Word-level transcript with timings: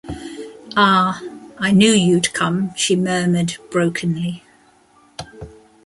"Ah, 0.75 1.21
I 1.59 1.69
knew 1.71 1.91
you'd 1.91 2.33
come," 2.33 2.73
she 2.75 2.95
murmured 2.95 3.57
brokenly. 3.69 4.43